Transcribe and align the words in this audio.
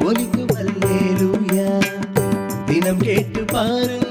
مجھ 0.00 0.24
کو 0.32 0.46
دن 2.68 3.46
پار 3.46 4.07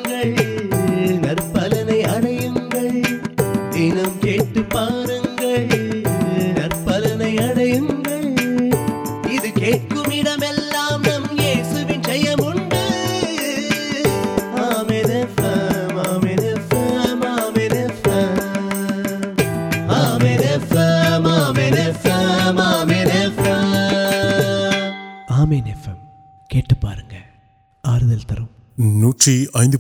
நூற்றி 29.17 29.49
ஐந்து 29.53 29.79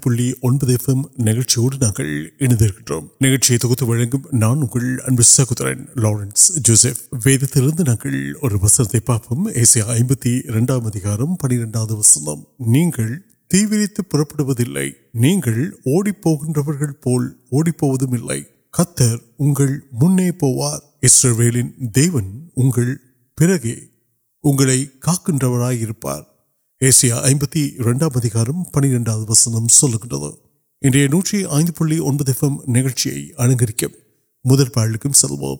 ایسیام 26.81 27.39
پنڈا 28.63 29.15
وسنگ 29.15 29.67
سلے 29.67 31.07
نوٹی 31.07 31.45
آئی 31.45 31.65
پڑھ 31.65 31.93
نئی 32.67 33.29
اڑک 33.37 33.83
مدر 34.45 34.69
پاڑک 34.69 35.07
سلو 35.15 35.55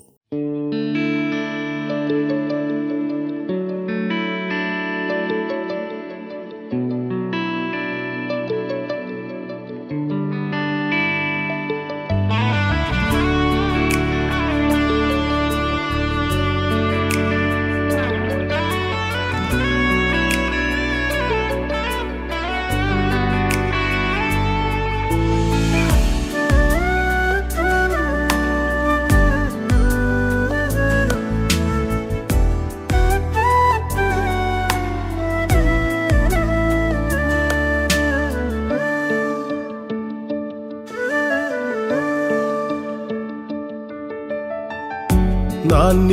نمن 45.88 46.10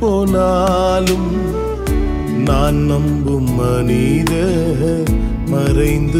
پوال 0.00 1.06
منی 3.56 4.24
مرد 5.48 6.16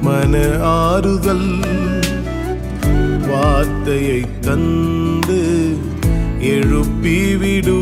من 0.03 0.35
آرد 0.63 1.27
ویو 7.41 7.81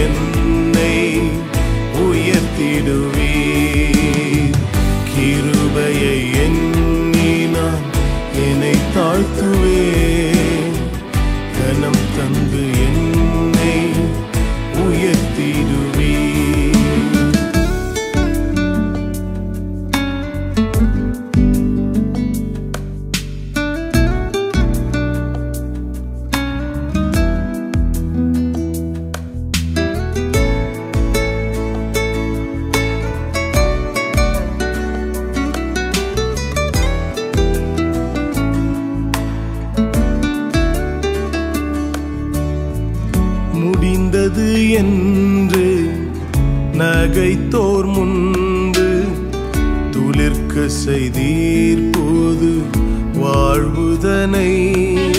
نمین 54.06 55.12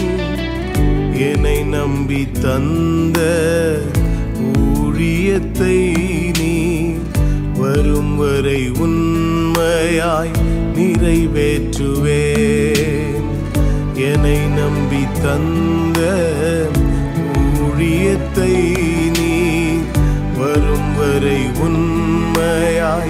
وائ 22.36 23.08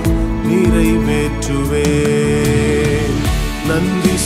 نمین 3.68 4.01
و 4.01 4.01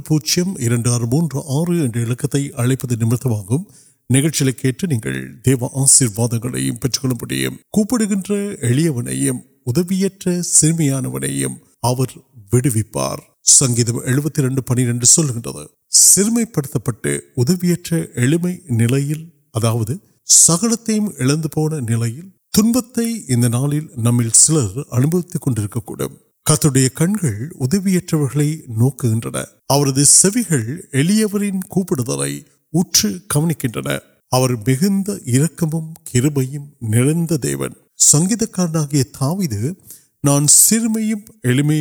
پوجی 0.00 0.42
آرکار 3.24 3.85
நிகழ்ச்சிகளை 4.09 4.53
கேட்டு 4.53 4.87
நீங்கள் 4.87 5.41
தேவ 5.41 5.69
ஆசீர்வாதங்களையும் 5.73 6.79
பெற்றுக்கொள்ள 6.79 7.15
முடியும் 7.19 7.59
கூப்பிடுகின்ற 7.69 8.35
எளியவனையும் 8.61 9.41
உதவியற்ற 9.65 10.41
சிறுமியானவனையும் 10.53 11.57
அவர் 11.79 12.13
விடுவிப்பார் 12.51 13.21
சங்கீதம் 13.41 14.03
எழுபத்தி 14.05 14.41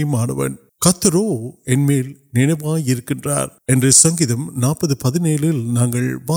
مار 0.05 0.27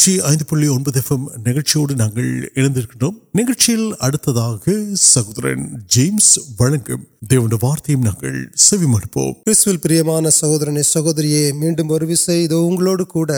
நூற்றி 0.00 0.12
ஐந்து 0.26 0.44
புள்ளி 0.44 0.66
ஒன்பது 0.68 0.98
எஃப்எம் 1.00 1.24
நிகழ்ச்சியோடு 1.46 1.94
நாங்கள் 2.00 2.28
இணைந்திருக்கின்றோம் 2.54 3.16
நிகழ்ச்சியில் 3.32 3.88
அடுத்ததாக 4.00 4.74
சகோதரன் 5.04 5.64
ஜேம்ஸ் 5.94 6.30
வழங்கும் 6.58 7.02
தேவனுடைய 7.30 7.60
வார்த்தையும் 7.64 8.06
நாங்கள் 8.06 8.36
செவிமடுப்போம் 8.66 9.34
கிறிஸ்துவில் 9.42 9.82
பிரியமான 9.84 10.32
சகோதரனே 10.38 10.84
சகோதரியே 10.90 11.42
மீண்டும் 11.54 11.90
ஒரு 11.90 12.06
விசை 12.06 12.38
இதோ 12.42 12.60
உங்களோடு 12.66 13.06
கூட 13.12 13.30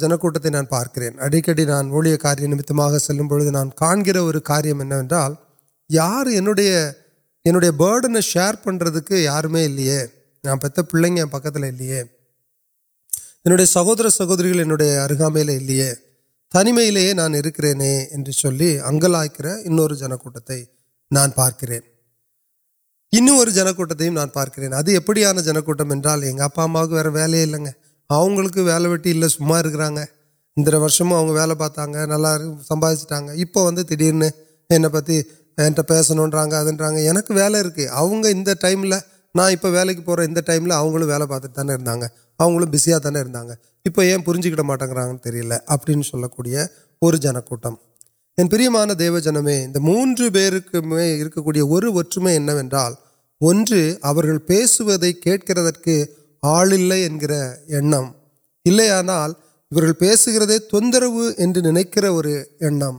جن 0.00 0.16
كو 0.16 0.30
نان 0.30 0.64
پاركرے 0.66 1.08
اڑكی 1.20 1.64
نان 1.64 1.90
ورت 1.90 2.22
نان 3.50 3.70
كا 3.70 3.94
كارہم 4.44 4.82
یاڈ 5.90 6.28
شرد 8.22 8.60
یا 8.60 9.12
یارم 9.12 9.56
نہ 10.44 10.54
پک 11.32 11.46
دے 13.46 13.66
سہور 13.66 14.08
سہور 14.08 14.44
ارگام 15.04 15.36
تنیم 16.52 16.78
نی 16.78 18.70
اگلکر 18.80 19.46
ان 19.46 21.30
پارکرے 21.36 21.78
ان 23.10 23.28
پارکے 24.34 24.68
ابھی 24.68 24.92
ایپیاں 24.92 25.34
جن 25.34 25.60
کو 25.60 25.72
اوکے 28.10 28.60
واحد 28.60 29.28
سمرا 29.28 29.88
انشمت 30.56 31.78
نلا 31.78 32.36
سمپاری 32.68 32.96
ادا 35.58 35.82
وے 38.22 38.54
ٹائم 38.54 38.84
نا 39.34 39.48
وے 39.64 39.94
کی 39.94 40.40
پائم 40.46 40.72
عگل 40.72 41.26
پاتے 41.26 41.60
ہیں 41.60 41.76
آگے 42.38 42.66
بسیاں 42.66 42.98
اپنجکے 44.14 44.62
تریل 45.22 45.52
ابھی 45.66 46.56
اور 47.02 47.14
جن 47.14 47.40
کوٹم 47.40 47.74
ان 48.38 48.48
پر 48.48 48.58
ماند 48.70 49.00
جن 49.24 49.44
میں 49.44 49.66
موجود 49.80 50.36
پیمکری 50.70 51.60
اور 51.60 51.82
میں 52.16 52.38
پھر 52.52 52.92
کچھ 55.32 56.04
آلے 56.42 57.06
اندر 57.06 57.32
تر 60.92 61.02
نکرونا 61.72 62.90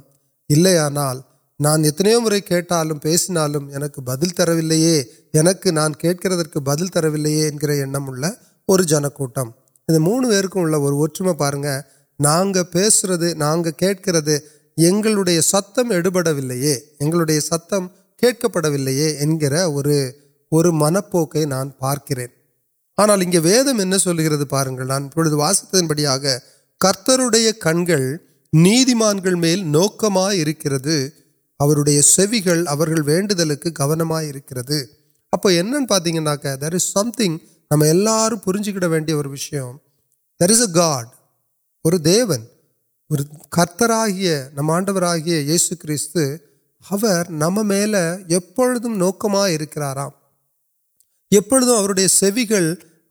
نانت 1.59 2.01
مرٹین 2.23 3.71
بدل 3.97 4.29
ترک 4.29 5.77
بدل 6.57 6.87
تر 6.87 7.05
اور 8.67 8.79
جن 8.79 9.09
کو 9.09 9.27
مون 9.89 10.25
پہ 12.63 12.87
میں 15.83 16.01
ستمیا 16.09 17.39
ستم 17.41 17.87
کڑے 18.21 20.03
اور 20.51 20.65
من 20.73 20.95
پوک 21.11 21.35
نان 21.35 21.69
پارکر 21.69 22.19
آنا 22.97 23.13
ویدم 23.43 23.81
پارنگ 24.49 24.79
واسطن 25.31 25.87
بڑی 25.87 26.05
آپ 26.05 26.21
کرتر 26.81 27.19
کنگ 27.61 27.89
نیان 28.53 29.71
نوکر 29.71 30.15
واقت 31.59 32.19
اپین 35.33 35.85
پاتا 35.85 36.55
در 36.55 36.77
سمت 36.77 37.21
نمارجک 37.71 38.75
درس 40.39 40.61
ا 40.61 40.65
گاڈر 40.75 41.97
دیون 41.97 42.45
کرتر 43.51 43.89
آڈر 43.89 45.03
آیا 45.03 45.25
یہ 45.25 45.57
کتر 45.57 46.37
نمکر 47.29 49.97
اُردو 51.67 52.07
سے 52.07 52.31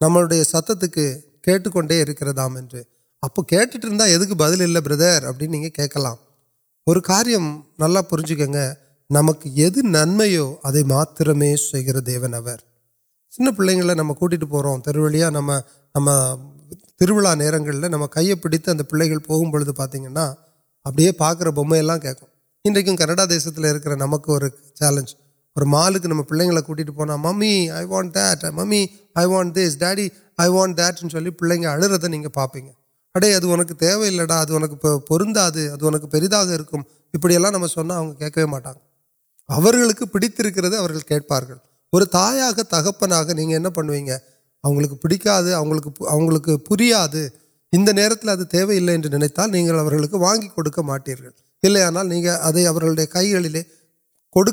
نمبر 0.00 0.44
ستکردام 0.44 2.56
اپ 3.22 3.48
کٹر 3.48 4.34
بدل 4.34 4.80
بردر 4.80 5.24
ابھی 5.24 5.70
کم 5.70 6.25
اور 6.86 6.96
کاریہ 7.00 7.38
ناچکے 7.78 8.46
نمک 9.10 9.46
یو 9.46 9.70
نمت 9.84 11.20
میں 11.30 11.54
سر 11.56 11.98
دی 12.00 12.16
نمکی 13.94 14.36
پہ 14.84 14.98
وڑیا 14.98 15.30
نام 15.30 15.50
نم 15.50 16.08
تروا 16.98 17.34
نر 17.34 17.58
نم 17.88 18.06
کئی 18.06 18.34
پیت 18.34 18.68
پہ 18.88 19.72
پتینا 19.72 20.24
ابڑے 20.86 21.10
پاک 21.12 21.42
با 21.48 21.96
کم 21.98 22.96
کنڈا 22.96 23.24
دیسکر 23.30 23.96
نمک 23.96 24.30
نم 26.06 26.22
پیٹ 26.22 26.90
ممی 27.18 27.54
ونٹ 27.90 28.16
ممی 28.52 28.86
وانٹ 29.16 29.74
دانٹ 29.74 31.00
دے 31.16 31.30
پلر 31.30 32.28
پاپیں 32.28 32.85
اٹ 33.16 33.24
اب 33.24 33.44
اب 33.44 34.80
پاؤں 34.80 35.34
ابھی 39.48 39.70
نمک 39.76 39.98
کٹ 39.98 40.40
گیت 41.10 41.28
کار 41.28 41.42
تا 42.62 42.80
تک 42.80 43.30
نہیں 43.30 43.58
پیكا 45.02 45.38
ہے 45.38 45.54
ان 45.54 45.72
نیو 45.72 46.38
كے 46.38 46.56
ناكیلے 50.82 51.82
آنا 51.82 52.00
ادائی 52.00 52.66
عید 52.66 53.12
كئی 53.12 53.62
كوٹر 54.34 54.52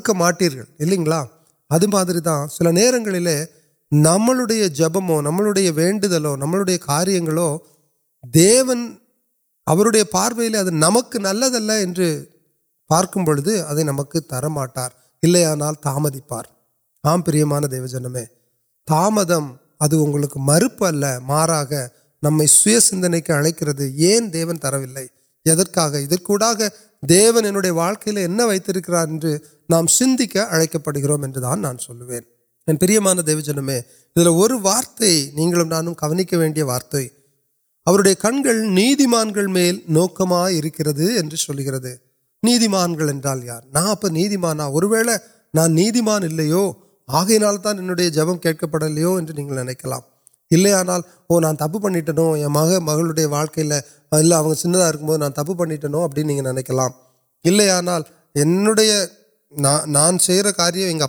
ادھر 1.69 2.47
سر 2.47 2.71
نئے 2.71 4.67
جب 4.67 4.97
مو 4.97 5.21
نو 5.21 5.57
یا 5.57 5.71
ون 5.75 5.99
نئے 5.99 6.77
كار 6.77 7.07
دیارے 8.23 8.73
نمک 10.71 11.15
نل 11.15 11.43
پارک 12.89 13.17
بو 13.17 13.33
نمکار 13.83 14.83
پان 17.03 17.21
جنم 17.87 18.17
تامد 18.87 19.31
مرپل 20.35 21.03
نمائند 22.23 23.05
اہ 23.05 23.49
کر 23.49 23.67
رہے 23.67 24.19
دیون 24.19 24.57
تر 24.57 24.77
بلکہ 24.77 26.67
دیون 27.01 27.69
واقعی 27.69 28.81
کرام 28.81 29.17
سم 29.87 30.15
نان 31.55 31.77
سوین 31.77 32.23
پر 32.75 34.27
وارت 34.61 35.01
نہیں 35.01 36.25
کنکیا 36.25 36.65
وارت 36.65 36.95
کنمان 37.85 39.51
میل 39.51 39.79
نوکم 39.89 40.33
ارکے 40.33 40.83
نیمان 42.43 42.95
یار 43.43 43.61
ناپیمان 43.73 44.59
اور 44.59 44.83
نیمانو 45.69 46.71
آگے 47.09 47.37
نال 47.37 47.57
تا 47.57 47.69
ان 47.69 48.37
کی 48.37 48.53
پڑو 48.61 49.19
نکلے 49.21 50.71
او 50.71 51.39
نان 51.39 51.55
تب 51.55 51.83
پڑھو 51.83 52.49
مغ 52.49 52.71
منگو 52.81 53.13
نپ 55.17 55.61
اب 55.93 56.19
نکلانا 56.19 57.99
انڈیا 58.35 59.05
نا 59.53 59.79
نان 59.87 60.19
سر 60.19 60.51
کاریہ 60.51 61.05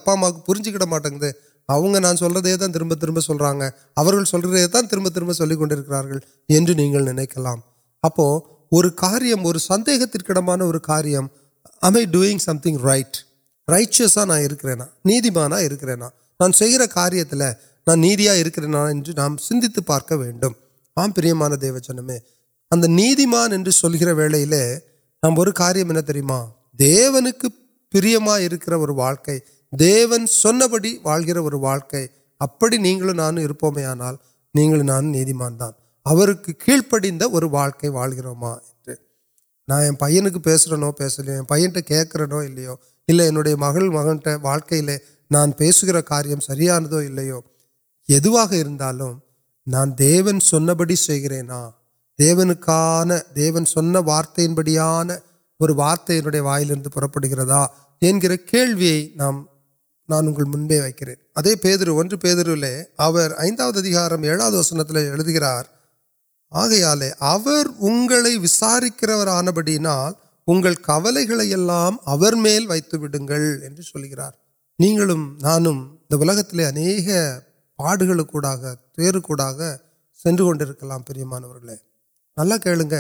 پرینچک 0.47 0.77
ترب 1.69 2.95
تربی 2.95 2.95
تربیت 2.95 3.45
اپوارس 8.03 9.71
نان 9.71 10.63
سارے 16.53 17.19
نان 17.87 18.01
نی 18.01 18.51
کر 18.51 18.61
سارے 18.61 20.33
آم 20.97 21.11
پران 21.11 21.53
ذوجن 21.61 22.11
اگر 22.71 22.89
نیمان 22.89 23.65
ویل 24.07 24.45
کاریہ 25.51 25.85
دیونی 26.79 27.31
پر 27.93 28.07
دیون 29.73 30.27
ساری 30.27 30.97
وال 31.05 31.25
گھر 31.27 31.37
واقع 31.37 31.97
ابھی 32.41 32.77
نہیں 32.77 33.49
پانا 33.61 34.11
ناندیم 34.55 35.43
دان 35.59 36.35
کے 36.45 36.53
کیڑ 36.55 36.81
پڑوک 36.91 37.85
وال 37.85 38.13
گا 38.19 38.55
نا 39.69 39.81
پیاس 39.99 40.69
کھک 41.87 42.17
رہو 42.17 43.57
مغ 43.57 43.79
مغنٹ 43.93 44.29
واقعی 44.43 44.81
نان 45.31 45.53
پیسہ 45.53 46.01
کاریہ 46.01 46.37
سیاانو 46.41 47.01
یو 47.21 47.41
نو 49.69 49.85
دیان 52.19 53.11
دیو 53.37 54.01
وارتن 54.07 54.55
بڑیانارت 54.55 56.11
وائی 56.41 56.65
لڑ 56.65 56.89
پڑا 56.89 57.07
کئی 58.47 59.13
نام 59.17 59.45
نانگ 60.09 60.39
منکر 60.47 61.09
ادے 61.37 61.53
اندر 61.65 61.89
وسنتی 64.51 64.99
آگے 66.53 66.83
والے 66.85 67.11
اگلے 67.21 68.37
وسارکران 68.39 69.47
بڑھا 69.49 69.97
کول 70.87 71.17
گیا 71.19 72.35
میل 72.37 72.67
ویڈیو 72.67 73.09
نانک 75.43 75.97
پاڑا 77.77 78.75
تیرکوڑا 78.97 79.49
سنکلام 80.25 81.03
پر 81.03 81.25
مانے 81.25 81.75
نا 82.37 82.57
کھیلیں 82.57 82.93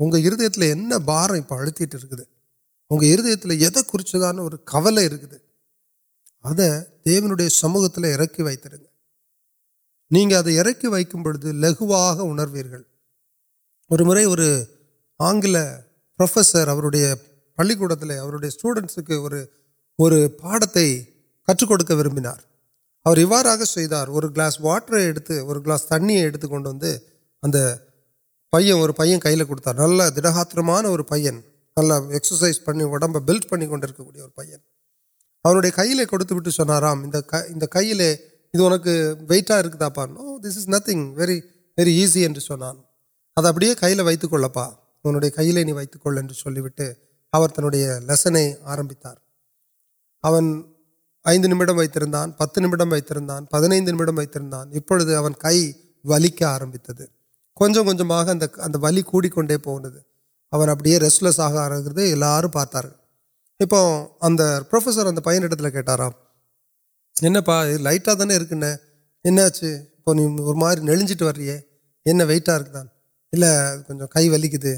اگر 0.00 0.32
ہر 0.32 0.98
بار 1.04 1.30
اڑتی 1.30 1.84
ہے 1.84 1.96
اگر 2.90 3.18
ہر 3.18 3.50
یہ 3.52 3.68
کبل 4.64 4.98
اد 6.44 6.60
دی 7.38 7.48
سموتھ 7.48 7.98
لگوا 11.44 12.00
اروائی 13.90 14.24
اور 14.24 14.38
آنگل 15.20 15.56
پر 16.18 16.26
پڑکوٹ 17.58 17.92
اسٹوڈنٹس 18.44 18.98
کی 19.06 19.14
اور 19.14 20.12
پاڑتے 20.40 20.84
کچھ 21.48 21.90
وربن 21.90 22.26
اور 23.06 23.16
چار 23.16 24.08
گلاس 24.08 24.60
واٹر 24.60 24.94
اور 25.38 25.56
گلاس 25.56 25.86
تینک 25.86 26.44
پہ 28.52 28.72
اور 28.72 28.90
پیان 28.90 29.20
کئی 29.20 29.44
کڑتا 29.48 29.72
نل 29.72 30.00
درام 30.16 30.70
اور 30.86 31.00
پیان 31.00 31.40
نل 31.76 31.92
ایکس 32.12 32.42
پڑی 32.64 32.82
اڑ 32.82 33.06
بلٹ 33.20 33.48
پڑے 33.48 33.66
اور 33.66 34.28
پن 34.28 34.56
اُنڈے 35.44 35.70
کئی 35.70 35.94
لے 35.94 36.04
کچھ 36.04 36.32
کئی 37.70 37.92
لے 37.92 38.14
کے 38.84 38.94
ویٹاپانو 39.28 40.38
دِس 40.38 40.68
نتی 40.68 40.94
ویری 41.16 42.02
ازان 42.04 42.76
ادا 43.36 43.50
کئی 43.80 43.94
لے 43.94 44.02
ویت 44.02 44.24
کلپے 44.30 45.30
کئی 45.30 45.72
وی 45.72 45.84
چلے 45.86 46.60
لس 48.00 48.26
آرمیت 48.64 49.06
نمٹم 51.44 51.78
وان 51.78 52.30
پت 52.32 52.58
نئی 52.58 53.80
نمٹم 53.80 54.18
وپڑے 54.18 55.04
کئی 55.38 55.72
ولیک 56.04 56.42
آرمت 56.42 56.90
ہے 56.90 57.06
کچھ 57.56 57.78
کچھ 57.78 58.76
ولی 58.82 59.02
کنٹ 59.02 59.52
پہ 59.64 59.76
ابڑی 60.52 60.98
ریسٹلس 61.00 61.40
آگے 61.40 62.48
پارتار 62.52 62.84
اپفسر 63.60 65.20
پہار 65.20 66.10
پا 67.46 67.62
لا 67.76 67.90
تے 68.04 68.74
انچی 69.24 69.72
اور 70.06 70.54
مار 70.54 70.76
نجیٹ 70.78 71.22
ویے 71.22 72.24
ویٹا 72.24 72.56
کچھ 72.62 74.02
کئی 74.12 74.28
ولیکدہ 74.28 74.68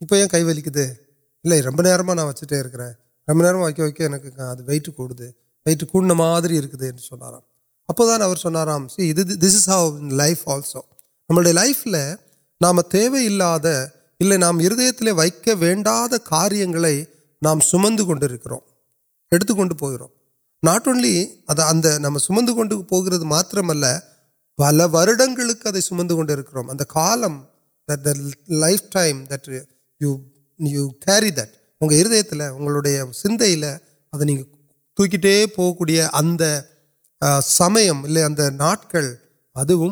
اپن 0.00 0.28
کئی 0.30 0.42
ولیکدی 0.42 0.86
روب 1.62 1.80
نا 1.82 2.14
نا 2.14 2.24
وکٹے 2.24 2.62
رب 2.62 3.42
نوک 3.42 3.56
وقت 3.58 4.60
ویٹ 4.66 4.88
کو 4.96 5.08
ویٹ 5.66 5.84
کو 5.90 6.00
مارکیٹ 6.14 6.84
اپان 7.88 8.86
دِس 9.42 9.68
لائف 10.12 10.48
آلسو 10.48 10.80
نئےف 11.30 11.86
نام 12.60 12.80
تیویل 12.80 13.42
اِلے 14.20 14.36
نام 14.36 14.60
ہر 14.60 15.12
وار 15.12 16.88
نام 17.42 17.60
سمندر 17.60 18.36
ناٹ 20.62 20.88
اون 20.88 22.18
سمن 22.18 22.46
کو 22.46 22.82
پوک 22.82 23.08
رہے 23.08 23.24
مترمل 23.24 23.84
پلک 24.58 25.66
سمندر 25.82 26.14
وہ 26.14 26.24
ہردے 31.92 33.02
سند 33.14 33.42
نہیں 34.20 34.42
تاکک 34.98 35.90
اد 36.04 36.42
سم 37.42 37.78
ادو 39.56 39.88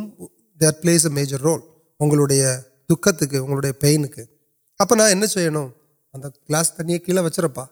د 0.61 1.07
میجر 1.07 1.41
روز 1.41 1.61
اگر 2.01 2.63
துக்கத்துக்கு 2.92 3.38
உங்களுடைய 3.42 3.74
பெயினுக்கு 3.82 4.24
அப்போ 4.80 4.96
நான் 4.96 5.10
என்ன 5.10 5.26
செய்யணும் 5.36 5.70
அந்த 6.14 6.28
கிளாஸ் 6.46 6.76
தண்ணியை 6.78 7.00
கீழே 7.00 7.22
வச்சிரப்பா 7.22 7.66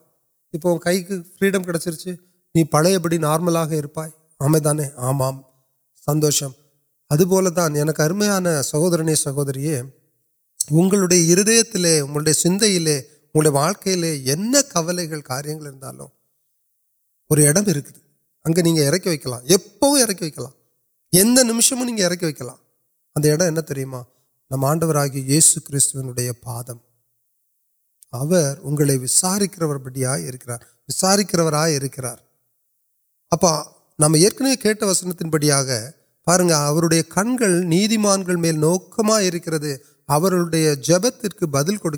இப்போ 0.54 0.68
உன் 0.72 0.78
கைக்கு 0.78 1.16
ஃப்ரீடம் 1.34 1.66
கிடச்சிருச்சு 1.66 2.12
நீ 2.56 2.62
பழையபடி 2.70 3.18
நார்மலாக 3.20 3.72
இருப்பாய் 3.72 4.14
ஆமே 4.42 4.60
தானே 4.60 4.86
ஆமாம் 4.96 5.40
சந்தோஷம் 6.08 6.56
அதுபோல 7.12 7.50
தான் 7.50 7.76
எனக்கு 7.76 8.02
அருமையான 8.04 8.54
சகோதரனே 8.72 9.16
சகோதரியே 9.26 9.78
உங்களுடைய 10.76 11.22
இருதயத்திலே 11.34 12.02
உங்களுடைய 12.02 12.36
சிந்தையிலே 12.44 12.98
உங்களுடைய 13.26 13.54
வாழ்க்கையிலே 13.60 14.12
என்ன 14.26 14.62
கவலைகள் 14.62 15.22
காரியங்கள் 15.22 15.68
இருந்தாலும் 15.68 16.12
ஒரு 17.30 17.42
இடம் 17.42 17.70
இருக்குது 17.70 18.02
அங்கே 18.46 18.62
نم 24.51 24.65
آڈر 24.65 24.97
آسو 24.97 25.61
کب 25.61 25.79
پہ 26.01 26.25
بڑا 33.33 34.85
وسن 34.85 35.11
دن 35.11 35.31
بڑی 35.31 35.51
کن 37.03 37.37
نوکم 38.61 39.13
جپت 40.83 41.43
بدل 41.43 41.77
کو 41.77 41.91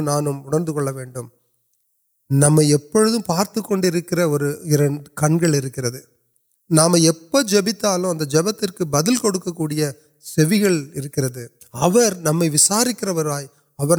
نام 0.00 0.28
امریکہ 0.28 1.20
نمبر 2.30 3.04
پارتک 3.26 3.72
اور 3.72 4.40
کنگل 5.16 5.60
نام 6.70 6.96
جبت 6.96 7.36
جب 8.24 8.50
تک 8.50 8.82
بدل 8.82 9.16
کو 9.16 9.66
نمارکر 12.20 13.08
اب 13.08 13.94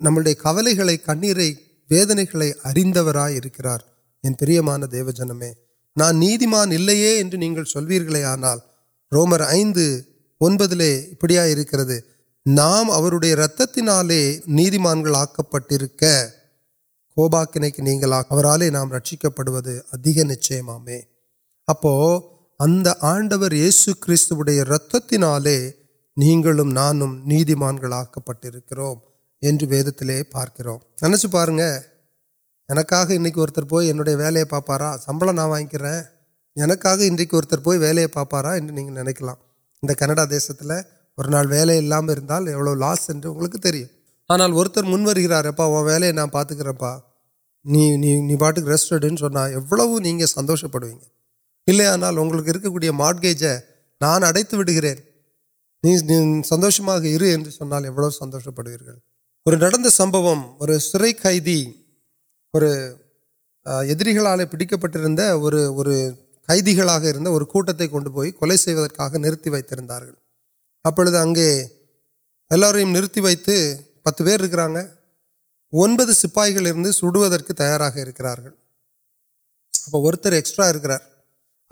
نول 0.00 0.26
گئے 0.26 0.96
کچھ 1.06 2.42
اریندر 2.64 3.16
دیو 4.92 5.10
جنم 5.10 5.42
نیمانے 6.12 8.24
آنا 8.24 8.54
رومرپے 9.12 10.00
نام 12.46 12.90
رالم 12.90 15.14
آک 15.14 15.40
پاکر 15.50 15.82
نام 18.70 18.92
رکو 18.92 20.24
نش 20.24 20.52
اب 21.68 21.86
اب 22.62 22.88
آڈر 23.00 23.52
یہ 23.52 23.70
سو 23.70 23.94
کتنے 23.94 24.62
رتم 24.62 25.24
ناندیم 26.68 27.62
آک 27.62 28.26
پہ 28.26 29.62
ویدت 29.62 30.02
پارکرم 30.30 31.08
نچیں 31.08 31.68
انتر 33.08 33.64
پوئی 33.64 33.90
انل 33.90 34.44
پاپارا 34.44 34.96
سبل 35.06 35.36
نا 35.36 35.46
وائکیں 35.46 37.00
انتر 37.00 37.58
پوئی 37.58 37.78
ولیا 37.78 38.06
پاپارا 38.12 38.58
نہیں 38.58 39.02
نکلکا 39.02 39.34
ان 39.82 39.94
کنڈا 39.94 40.24
دیس 40.24 40.50
واپل 41.18 41.70
ایو 41.70 42.74
لاسک 42.74 43.26
آنا 44.28 44.44
اور 44.44 44.84
منگار 44.84 45.50
پا 45.50 45.64
وہ 45.64 45.90
پاتک 46.32 46.58
کرا 46.58 46.98
نہیں 47.64 48.36
پاٹک 48.36 48.68
ریسٹرڈ 48.68 49.04
ایو 49.04 50.26
سندوش 50.26 50.64
پڑوی 50.72 50.94
اِلے 51.68 51.86
آنا 51.86 52.10
وہ 52.10 52.42
کرانے 54.68 56.42
سندوشن 56.42 56.88
ایوڑو 56.88 58.10
سندوش 58.10 58.48
پھر 59.46 59.88
سموم 59.90 60.40
اور 60.60 60.78
سرے 60.78 61.12
کئی 61.12 61.64
اور 62.54 62.62
پیٹک 64.50 64.74
پٹر 64.80 65.06
اور 65.20 65.52
کئیداور 66.48 67.14
نتار 69.78 70.02
ابرم 70.84 71.34
نت 72.96 73.14
پی 73.14 73.34
کراپ 74.48 74.76
سلے 76.92 77.52
سیار 77.58 77.80
اور 79.92 80.14
ایکسٹرا 80.24 80.72
کر 80.72 81.11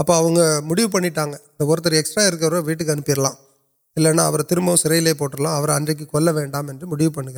ابو 0.00 0.88
پڑھا 0.88 1.24
اور 1.60 1.78
ایکسٹرا 1.92 2.36
کرا 2.40 2.60
ترب 4.42 4.76
سی 4.76 5.14
پٹرل 5.14 5.46
کلو 6.04 6.34
پڑ 6.34 6.44
گیا 6.44 6.86
میڈیو 6.86 7.10
پڑھنے 7.10 7.32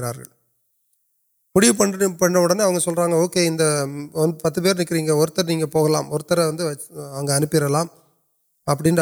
سلکے 2.81 3.46
ان 3.46 4.33
پتر 4.33 4.81
نکریہ 4.81 5.12
اور 5.12 5.29
ابن 8.66 8.98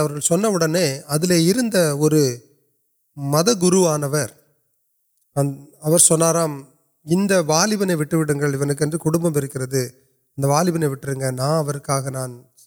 ادل 1.08 1.32
اور 1.94 2.12
مدرسام 3.16 4.04
ان 7.06 7.28
والبنے 7.46 7.94
انٹم 7.94 9.26
ہے 9.26 9.84
ان 9.84 10.44
والبنے 10.44 10.86
وٹریں 10.86 11.30
نا 11.30 11.62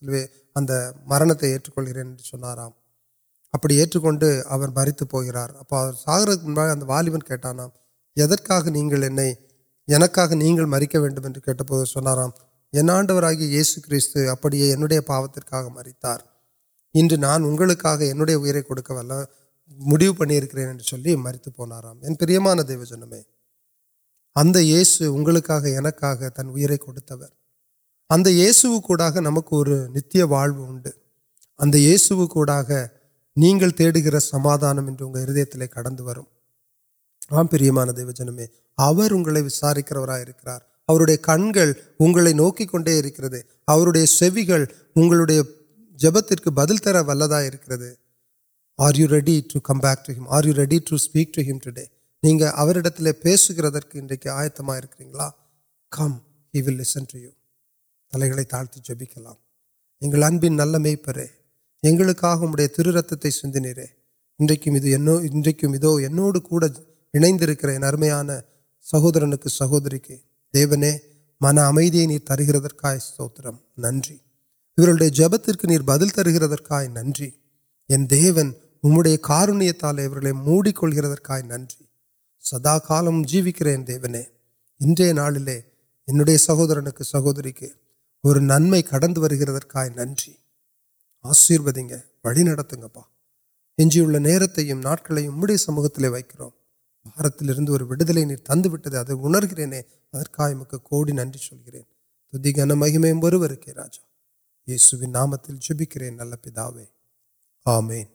مرکے 0.04 0.92
مریت 1.06 1.70
مریقار 5.06 5.48
پاپتی 15.08 15.70
میری 15.76 17.18
نانک 17.18 17.60
پڑے 17.60 18.14
میری 22.18 22.38
مان 22.38 22.58
دی 22.68 22.76
تنری 26.36 26.68
اگر 28.10 28.28
یہ 28.28 28.52
سم 28.52 28.80
کو 28.80 29.66
نتیہ 29.66 30.24
واؤ 30.24 30.78
اگر 31.60 31.76
یہ 31.76 31.98
سب 31.98 32.16
تیار 33.78 34.20
سماد 34.20 34.58
ہر 37.32 37.44
کٹ 37.44 37.72
مان 37.72 37.90
دیسارکرا 37.90 40.18
کرو 44.98 45.44
جپت 46.00 46.48
بدل 46.48 46.78
تر 46.78 46.96
واقعے 46.96 47.50
آرک 48.80 49.30
ٹوتھ 49.50 49.72
آیت 54.28 54.62
کل 58.14 58.24
گئے 58.24 58.44
تاڑ 58.44 58.66
جبکل 58.84 59.26
نل 60.50 60.78
میں 60.78 60.96
پھر 61.06 61.18
یہاں 61.84 62.68
تر 62.76 62.88
رتنی 62.88 63.30
انوڑک 66.06 66.54
انکران 67.14 68.30
سہور 68.86 69.22
کے 69.34 69.50
سہوری 69.50 70.00
کے 70.00 70.18
دیو 70.54 70.76
من 71.42 71.58
امدیات 71.60 72.82
سوتر 73.02 73.50
نن 73.78 74.00
جپت 75.12 75.50
بدل 75.84 76.10
ترگ 76.10 76.74
نن 76.90 77.12
دیون 78.10 78.52
نمبر 78.84 79.16
کار 79.22 79.48
موڈکل 80.46 81.00
نن 81.44 81.66
سدا 82.44 82.78
کا 82.80 83.02
جیوکر 83.28 83.76
دیونی 83.88 84.24
انہوں 84.82 86.38
سہوری 87.04 87.52
کے 87.52 87.68
اور 88.24 88.36
نم 88.36 88.82
کٹکا 88.82 89.88
نن 89.88 90.14
آشیوت 91.24 91.78
نرت 92.26 92.74
سموت 95.60 96.00
وارتلنی 97.18 98.36
تند 98.36 98.66
امرگے 99.10 99.82
ادرک 100.14 100.42
مکین 100.54 101.16
نن 101.16 101.34
چل 101.34 102.52
گن 102.58 102.80
مہیم 102.80 103.24
واجا 103.24 104.02
یسو 104.68 104.98
نامکر 105.08 106.12
نل 106.12 106.36
پی 106.36 106.50
آمین 107.66 108.06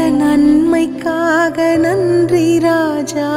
نمک 0.09 1.05
نن 1.83 2.27
راجا 2.63 3.33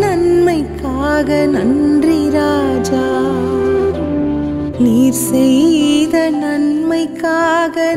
نمک 0.00 0.84
نن 1.28 2.02
راجا 2.34 3.08
نمک 6.42 7.24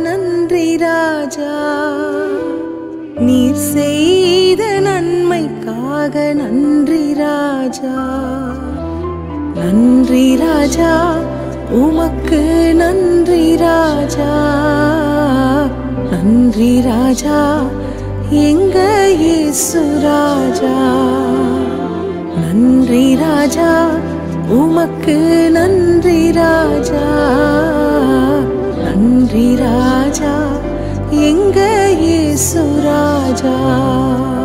نن 0.05 0.47
راجا 0.81 1.57
نید 3.21 3.57
نمک 4.83 5.67
نن 6.15 6.87
راجا 7.19 8.01
نن 9.55 10.05
راجا 10.41 11.44
نن 11.71 13.25
راجا 13.59 14.35
نن 16.11 16.51
راجا 16.85 17.43
یہ 18.31 19.51
سراجا 19.53 20.77
نن 22.37 22.85
راجا 23.21 23.73
امک 24.51 25.09
نن 25.55 25.99
راجا 26.35 27.05
نن 28.77 29.25
راجا 29.59 30.37
یہ 31.11 32.35
سراجا 32.37 34.44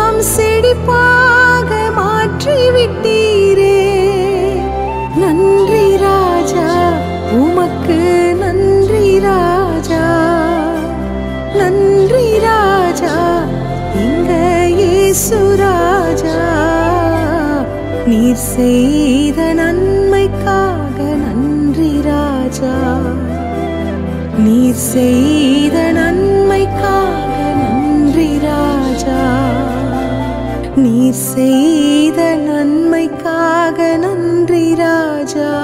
ناجاید 18.61 19.39
نمک 19.39 20.45
نمک 32.19 33.25
نن 33.79 34.47
راجا 34.77 35.57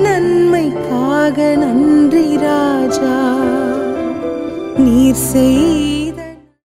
نمک 0.00 0.88
نن 1.40 2.10
راجا 2.42 3.34